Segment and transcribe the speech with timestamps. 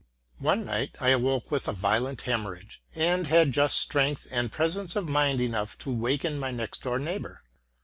[0.39, 5.07] One night I awoke with a violent hemorrhage, and had just strength and presence of
[5.07, 7.43] mind enough to waken my next room neighbor.